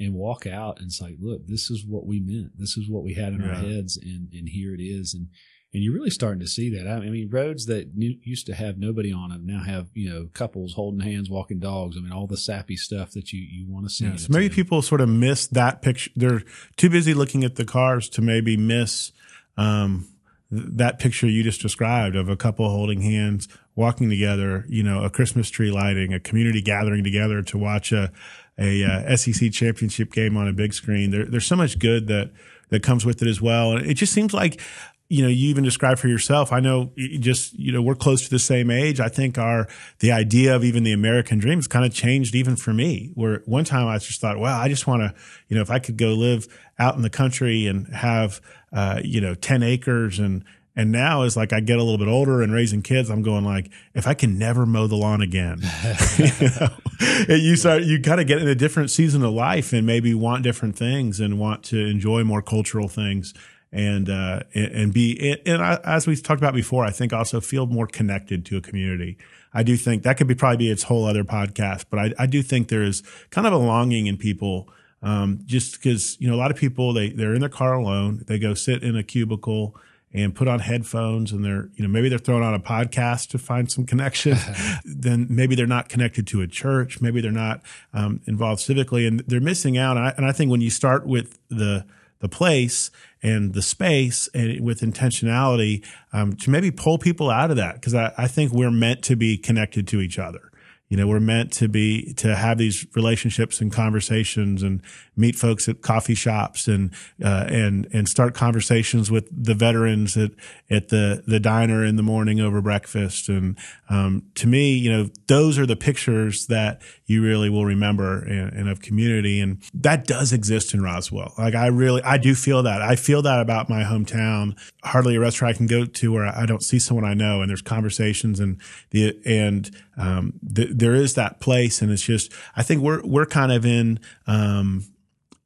[0.00, 2.58] and walk out and it's like, look, this is what we meant.
[2.58, 5.14] This is what we had in our heads, and and here it is.
[5.14, 5.28] And
[5.74, 6.88] and you're really starting to see that.
[6.88, 10.74] I mean, roads that used to have nobody on them now have you know couples
[10.74, 11.96] holding hands, walking dogs.
[11.98, 14.06] I mean, all the sappy stuff that you you want to see.
[14.06, 14.54] Yeah, so maybe town.
[14.54, 16.10] people sort of miss that picture.
[16.14, 16.42] They're
[16.76, 19.10] too busy looking at the cars to maybe miss
[19.56, 20.06] um,
[20.48, 24.64] th- that picture you just described of a couple holding hands, walking together.
[24.68, 28.12] You know, a Christmas tree lighting, a community gathering together to watch a
[28.56, 31.10] a uh, SEC championship game on a big screen.
[31.10, 32.30] There, there's so much good that
[32.70, 34.60] that comes with it as well, and it just seems like
[35.08, 36.50] you know, you even described for yourself.
[36.50, 39.00] I know just, you know, we're close to the same age.
[39.00, 42.56] I think our, the idea of even the American dream has kind of changed even
[42.56, 45.14] for me where one time I just thought, wow, I just want to,
[45.48, 48.40] you know, if I could go live out in the country and have,
[48.72, 50.42] uh, you know, 10 acres and,
[50.74, 53.44] and now as like I get a little bit older and raising kids, I'm going
[53.44, 55.60] like, if I can never mow the lawn again,
[56.18, 59.86] you know, you start, you kind of get in a different season of life and
[59.86, 63.34] maybe want different things and want to enjoy more cultural things
[63.74, 67.66] and uh, and be and I, as we've talked about before, I think also feel
[67.66, 69.18] more connected to a community.
[69.52, 72.26] I do think that could be probably be its whole other podcast, but I, I
[72.26, 74.68] do think there is kind of a longing in people,
[75.02, 78.22] um, just because you know a lot of people they they're in their car alone,
[78.28, 79.76] they go sit in a cubicle
[80.12, 83.38] and put on headphones and they're you know maybe they're throwing on a podcast to
[83.38, 84.38] find some connection
[84.84, 87.60] then maybe they're not connected to a church maybe they're not
[87.92, 91.04] um, involved civically and they're missing out and I, and I think when you start
[91.04, 91.84] with the
[92.24, 92.90] the place
[93.22, 95.84] and the space and with intentionality
[96.14, 99.14] um, to maybe pull people out of that because I, I think we're meant to
[99.14, 100.50] be connected to each other
[100.94, 104.80] you know we're meant to be to have these relationships and conversations and
[105.16, 110.30] meet folks at coffee shops and uh, and and start conversations with the veterans at
[110.70, 113.28] at the the diner in the morning over breakfast.
[113.28, 113.58] And
[113.90, 118.52] um, to me you know those are the pictures that you really will remember and,
[118.52, 119.40] and of community.
[119.40, 121.34] And that does exist in Roswell.
[121.36, 122.82] Like I really I do feel that.
[122.82, 124.56] I feel that about my hometown.
[124.84, 127.50] Hardly a restaurant I can go to where I don't see someone I know and
[127.50, 132.62] there's conversations and the and um, th- there is that place and it's just I
[132.62, 134.84] think we're we're kind of in um,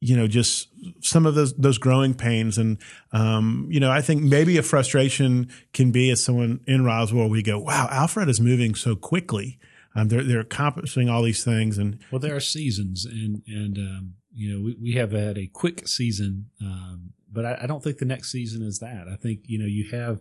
[0.01, 0.69] you know just
[1.01, 2.79] some of those those growing pains and
[3.13, 7.43] um, you know I think maybe a frustration can be as someone in Roswell we
[7.43, 9.59] go wow Alfred is moving so quickly
[9.99, 14.15] um, they're they're accomplishing all these things and Well, there are seasons, and and um,
[14.33, 17.99] you know we, we have had a quick season, um, but I, I don't think
[17.99, 19.07] the next season is that.
[19.11, 20.21] I think you know you have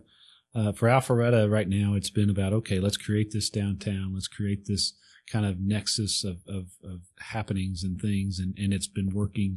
[0.58, 1.94] uh, for Alpharetta right now.
[1.94, 4.84] It's been about okay, let's create this downtown, let's create this
[5.32, 7.00] kind of nexus of of, of
[7.34, 9.52] happenings and things, and and it's been working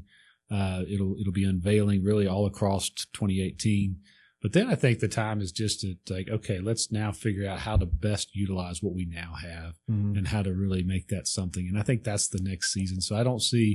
[0.60, 3.96] Uh, it'll it'll be unveiling really all across 2018.
[4.42, 7.60] But then I think the time is just to like, okay, let's now figure out
[7.60, 10.18] how to best utilize what we now have Mhm.
[10.18, 11.66] and how to really make that something.
[11.70, 13.00] And I think that's the next season.
[13.02, 13.68] So I don't see,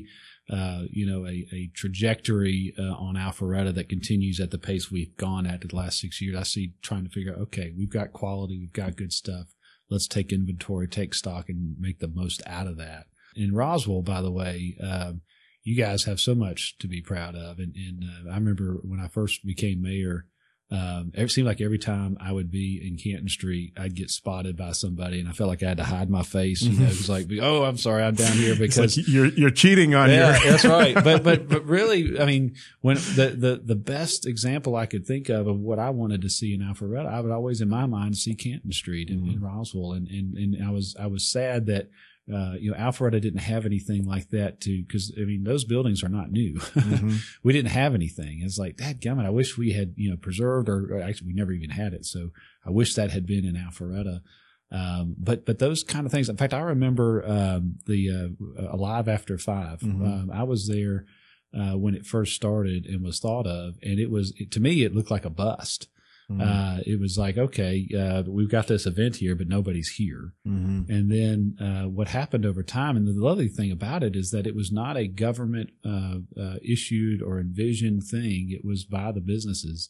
[0.49, 5.17] uh, you know, a, a trajectory uh, on Alpharetta that continues at the pace we've
[5.17, 6.37] gone at the last six years.
[6.37, 9.55] I see trying to figure out, okay, we've got quality, we've got good stuff.
[9.91, 13.07] Let's take inventory, take stock, and make the most out of that.
[13.35, 15.23] In Roswell, by the way, um,
[15.63, 17.59] you guys have so much to be proud of.
[17.59, 20.27] And, and uh, I remember when I first became mayor,
[20.69, 24.57] um, it seemed like every time I would be in Canton Street, I'd get spotted
[24.57, 26.61] by somebody, and I felt like I had to hide my face.
[26.63, 29.51] You know, it was like, "Oh, I'm sorry, I'm down here because." like you're you're
[29.51, 30.51] cheating on yeah, your.
[30.53, 30.95] that's right.
[30.95, 35.29] But but but really, I mean, when the the the best example I could think
[35.29, 38.17] of of what I wanted to see in Alpharetta, I would always in my mind
[38.17, 41.91] see Canton Street in, in Roswell, and and and I was I was sad that.
[42.33, 46.03] Uh, you know, Alpharetta didn't have anything like that to, cause I mean, those buildings
[46.03, 46.55] are not new.
[46.55, 47.21] Mhm.
[47.45, 48.41] we didn't have anything.
[48.43, 51.35] It's like, that gummit, I wish we had, you know, preserved or, or actually we
[51.35, 52.05] never even had it.
[52.05, 52.31] So
[52.67, 54.23] I wish that had been in Alpharetta.
[54.73, 56.29] Um, but, but those kind of things.
[56.29, 58.11] In fact, I remember, um, the,
[58.59, 60.05] uh, Alive After 5 Mhm.
[60.23, 61.05] Um, I was there,
[61.57, 63.77] uh, when it first started and was thought of.
[63.85, 65.87] And it was, it, to me, it looked like a bust.
[66.31, 66.41] Mhm.
[66.41, 70.33] Uh, it was like, okay, uh, we've got this event here, but nobody's here.
[70.47, 70.89] Mhm.
[70.89, 74.47] And then uh, what happened over time, and the lovely thing about it is that
[74.47, 78.51] it was not a government uh, uh, issued or envisioned thing.
[78.51, 79.89] It was by the businesses.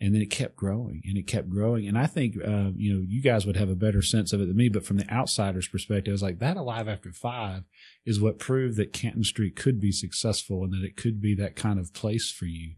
[0.00, 1.86] And then it kept growing and it kept growing.
[1.86, 4.46] And I think, uh, you know, you guys would have a better sense of it
[4.48, 7.62] than me, but from the outsider's perspective, I was like, that Alive After Five
[8.04, 11.54] is what proved that Canton Street could be successful and that it could be that
[11.54, 12.72] kind of place for you.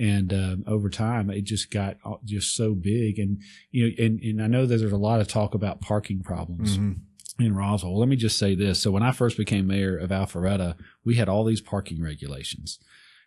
[0.00, 3.18] And um, over time, it just got uh, just so big.
[3.18, 6.22] And, you know, and, and I know that there's a lot of talk about parking
[6.22, 7.00] problems Mhm.
[7.38, 7.98] in Roswell.
[7.98, 8.80] Let me just say this.
[8.80, 12.78] So when I first became mayor of Alpharetta, we had all these parking regulations.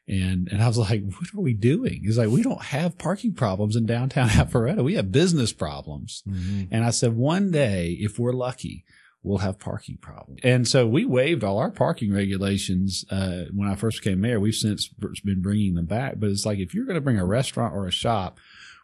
[0.07, 2.01] And, and I was like, what are we doing?
[2.03, 4.83] He's like, we don't have parking problems in downtown Alpharetta.
[4.83, 6.23] We have business problems.
[6.27, 6.67] Mhm.
[6.71, 8.83] And I said, one day, if we're lucky,
[9.23, 10.41] we'll have parking problems.
[10.43, 14.39] And so we waived all our parking regulations uh, when I first became mayor.
[14.39, 14.89] We've since
[15.23, 16.15] been bringing them back.
[16.17, 18.39] But it's like, if you're going to bring a restaurant or a shop,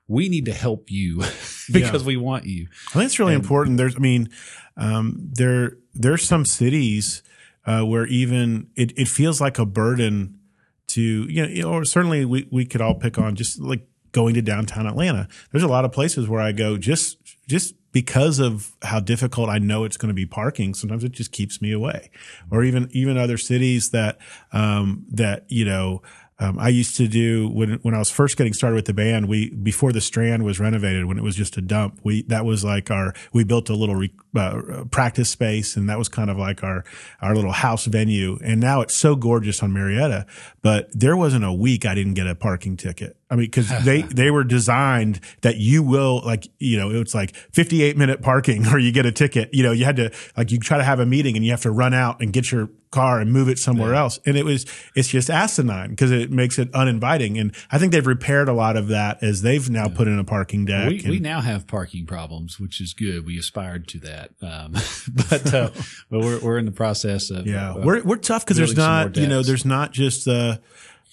[0.08, 1.17] we need to help you
[1.71, 2.67] because we want you.
[2.89, 3.78] I think it's really And- important.
[3.78, 4.30] There's, I mean,
[4.78, 7.21] um, there there's some cities
[7.65, 10.39] uh, where even it, it feels like a burden
[10.88, 13.86] to you know, you know, or certainly we we could all pick on just like
[14.13, 15.28] going to downtown Atlanta.
[15.52, 19.58] There's a lot of places where I go just just because of how difficult I
[19.58, 20.73] know it's going to be parking.
[20.73, 22.10] Sometimes it just keeps me away,
[22.52, 24.17] or even even other cities that
[24.52, 26.02] um, that you know.
[26.41, 29.28] Um, I used to do when when I was first getting started with the band.
[29.28, 31.99] We before the Strand was renovated, when it was just a dump.
[32.04, 35.98] We that was like our we built a little re, uh, practice space, and that
[35.98, 36.84] was kind of like our
[37.22, 38.38] our little house venue.
[38.44, 40.26] And now it's so gorgeous on Marietta,
[40.62, 43.18] but there wasn't a week I didn't get a parking ticket.
[43.32, 47.36] I mean, because they they were designed that you will like you know it's like
[47.36, 49.50] 58 minute parking or you get a ticket.
[49.54, 51.62] You know, you had to like you try to have a meeting and you have
[51.62, 54.20] to run out and get your car and move it somewhere else.
[54.26, 54.65] And it was,
[54.96, 57.38] it's just asinine because it makes it uninviting.
[57.38, 60.24] And I think they've repaired a lot of that as they've now put in a
[60.24, 60.89] parking deck.
[60.89, 63.26] We, and- we now have parking problems, which is good.
[63.26, 64.74] We aspired to that, um,
[65.30, 65.70] but uh,
[66.10, 69.18] but we're we're in the process of yeah, of- we're, we're tough because there's not,
[69.18, 70.58] you know, there's not just, uh,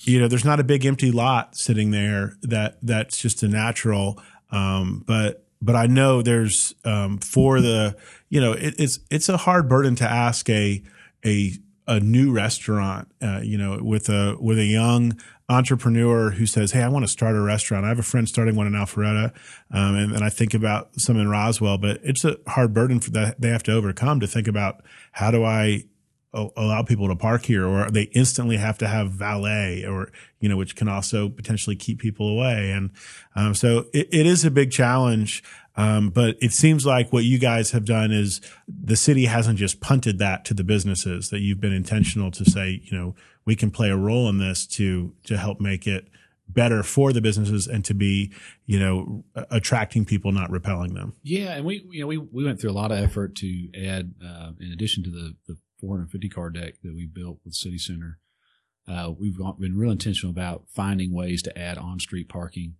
[0.01, 4.21] you know, there's not a big empty lot sitting there that that's just a natural.
[4.51, 7.97] Um, but, but I know there's, um, for the,
[8.29, 10.83] you know, it, it's, it's a hard burden to ask a,
[11.25, 11.53] a,
[11.89, 16.83] a new restaurant, uh, you know, with a, with a young entrepreneur who says, Hey,
[16.83, 17.85] I want to start a restaurant.
[17.85, 19.33] I have a friend starting one in Alpharetta.
[19.71, 23.11] Um, and, and I think about some in Roswell, but it's a hard burden for
[23.11, 24.83] that they have to overcome to think about
[25.13, 25.85] how do I
[26.57, 30.57] allow people to park here or they instantly have to have valet or you know
[30.57, 32.91] which can also potentially keep people away and
[33.35, 35.43] um, so it, it is a big challenge
[35.77, 39.81] um, but it seems like what you guys have done is the city hasn't just
[39.81, 43.15] punted that to the businesses that you've been intentional to say you know
[43.47, 46.09] we can play a role in this to to help make it
[46.49, 48.33] better for the businesses and to be
[48.67, 52.61] you know attracting people not repelling them Yeah, and we you know we we went
[52.61, 56.51] through a lot of effort to add uh, in addition to the the 450 car
[56.51, 58.19] deck that we built with City Center.
[58.89, 62.77] Uh, we've been real intentional about finding ways to add on street parking.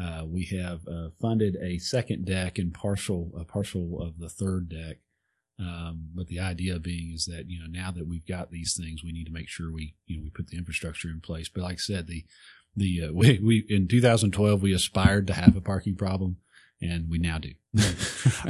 [0.00, 4.68] Uh, we have uh, funded a second deck and partial a partial of the third
[4.68, 4.98] deck.
[5.60, 9.04] Um, but the idea being is that you know now that we've got these things,
[9.04, 11.48] we need to make sure we you know we put the infrastructure in place.
[11.48, 12.24] But like I said, the
[12.74, 16.38] the uh, we, we in 2012 we aspired to have a parking problem,
[16.80, 17.52] and we now do.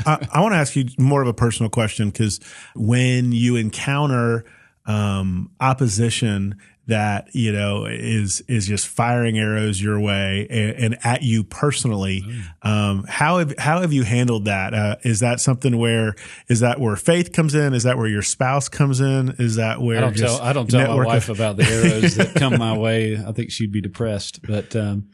[0.06, 2.38] I, I want to ask you more of a personal question because
[2.74, 4.44] when you encounter
[4.86, 6.58] um, opposition
[6.90, 12.22] that you know is is just firing arrows your way and, and at you personally.
[12.22, 12.68] Mm.
[12.68, 14.74] Um, how have how have you handled that?
[14.74, 16.14] Uh, is that something where
[16.48, 17.72] is that where faith comes in?
[17.74, 19.34] Is that where your spouse comes in?
[19.38, 22.16] Is that where I don't tell I don't tell my wife of- about the arrows
[22.16, 23.16] that come my way.
[23.16, 24.76] I think she'd be depressed, but.
[24.76, 25.08] Um,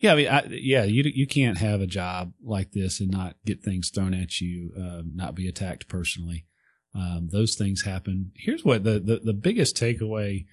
[0.00, 3.36] yeah, I mean, I, yeah, you you can't have a job like this and not
[3.44, 6.46] get things thrown at you, uh, not be attacked personally.
[6.94, 8.32] Um, those things happen.
[8.34, 10.46] Here's what the the, the biggest takeaway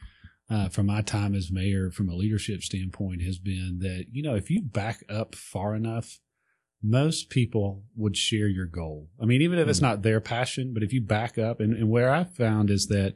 [0.50, 4.36] uh, from my time as mayor, from a leadership standpoint, has been that you know
[4.36, 6.20] if you back up far enough,
[6.82, 9.10] most people would share your goal.
[9.22, 9.86] I mean, even if it's hmm.
[9.86, 13.16] not their passion, but if you back up, and, and where I've found is that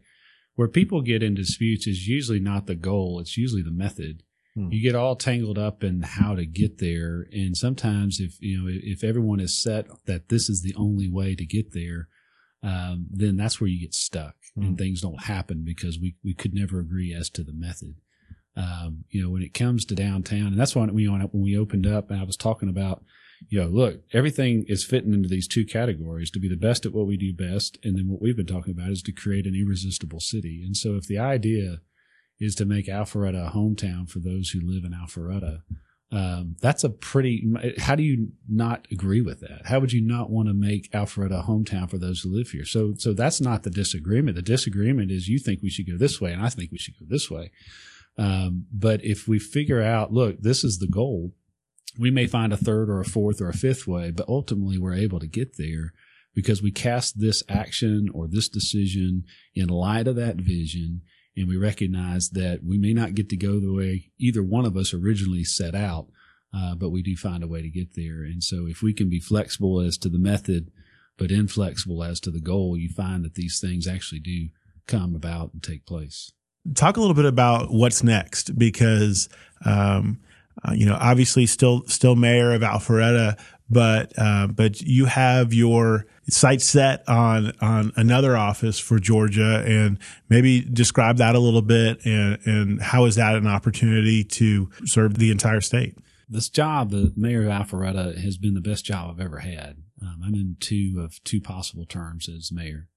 [0.56, 4.24] where people get in disputes is usually not the goal; it's usually the method.
[4.54, 4.70] Hmm.
[4.70, 8.70] You get all tangled up in how to get there, and sometimes if you know
[8.70, 12.10] if everyone is set that this is the only way to get there,
[12.62, 14.64] um, then that's where you get stuck hmm.
[14.64, 17.96] and things don't happen because we we could never agree as to the method.
[18.56, 21.88] Um, you know, when it comes to downtown, and that's why when, when we opened
[21.88, 23.02] up, and I was talking about,
[23.48, 26.92] you know, look, everything is fitting into these two categories to be the best at
[26.94, 29.56] what we do best, and then what we've been talking about is to create an
[29.56, 30.62] irresistible city.
[30.66, 31.80] And so, if the idea
[32.42, 35.62] is to make Alpharetta a hometown for those who live in Alpharetta.
[36.12, 37.54] Um, that's a pretty.
[37.78, 39.66] How do you not agree with that?
[39.66, 42.66] How would you not want to make Alpharetta a hometown for those who live here?
[42.66, 44.36] So, so that's not the disagreement.
[44.36, 47.00] The disagreement is you think we should go this way, and I think we should
[47.00, 47.52] go this way.
[48.18, 51.34] Um, but if we figure out, look, this is the goal,
[51.98, 54.94] we may find a third or a fourth or a fifth way, but ultimately we're
[54.94, 55.94] able to get there
[56.34, 59.24] because we cast this action or this decision
[59.56, 61.02] in light of that vision
[61.36, 64.76] and we recognize that we may not get to go the way either one of
[64.76, 66.08] us originally set out,
[66.54, 68.24] uh, but we do find a way to get there.
[68.24, 70.72] And so, if we can be flexible as to the method,
[71.18, 74.50] but inflexible as to the goal, you find that these things actually do
[74.88, 76.32] come about and take place.
[76.76, 79.30] Talk a little bit about what's next, because
[79.66, 80.20] um,
[80.68, 83.40] uh, you know, obviously, still still mayor of Alpharetta,
[83.70, 89.98] but uh, but you have your sight set on on another office for Georgia, and
[90.30, 95.16] maybe describe that a little bit, and and how is that an opportunity to serve
[95.16, 95.98] the entire state?
[96.28, 99.78] This job, the mayor of Alpharetta, has been the best job I've ever had.
[100.02, 102.88] Um, I'm in two of two possible terms as mayor,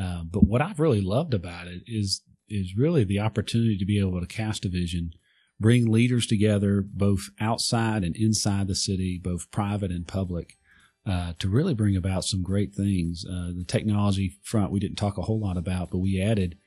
[0.00, 3.98] uh, but what I've really loved about it is is really the opportunity to be
[3.98, 5.12] able to cast a vision
[5.64, 10.58] bring leaders together, both outside and inside the city, both private and public,
[11.06, 13.24] uh, to really bring about some great things.
[13.24, 16.58] Uh, the technology front we didn't talk a whole lot about, but we added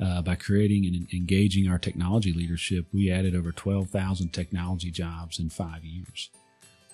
[0.00, 5.50] uh, by creating and engaging our technology leadership, we added over 12,000 technology jobs in
[5.50, 6.30] five years.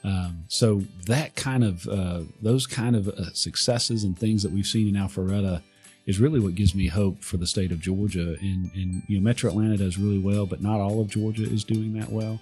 [0.03, 4.67] Um, so that kind of uh, those kind of uh, successes and things that we've
[4.67, 5.63] seen in Alpharetta
[6.07, 8.37] is really what gives me hope for the state of Georgia.
[8.41, 11.65] And, and you know, Metro Atlanta does really well, but not all of Georgia is
[11.65, 12.41] doing that well.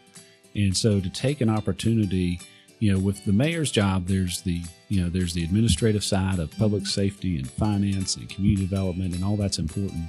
[0.55, 2.41] And so to take an opportunity,
[2.79, 6.51] you know, with the mayor's job, there's the you know there's the administrative side of
[6.57, 10.07] public safety and finance and community development, and all that's important.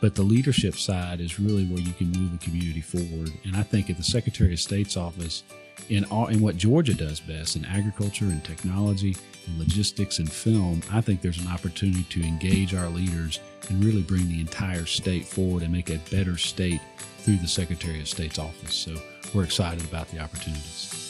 [0.00, 3.32] But the leadership side is really where you can move the community forward.
[3.44, 5.42] And I think at the Secretary of State's office,
[5.88, 9.16] in all in what Georgia does best in agriculture and technology
[9.46, 14.02] and logistics and film, I think there's an opportunity to engage our leaders and really
[14.02, 16.80] bring the entire state forward and make a better state
[17.18, 18.74] through the Secretary of State's office.
[18.74, 18.94] So
[19.34, 21.05] we're excited about the opportunities.